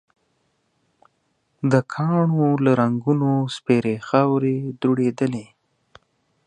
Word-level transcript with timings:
د 1.71 1.73
کاڼو 1.93 2.47
له 2.63 2.71
رنګونو 2.81 3.31
سپېرې 3.55 3.95
خاورې 4.07 4.57
دوړېدلې. 4.81 5.45